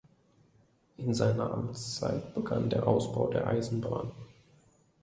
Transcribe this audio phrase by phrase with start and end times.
[0.97, 4.09] In seiner Amtszeit begann der Ausbau der Eisenbahn.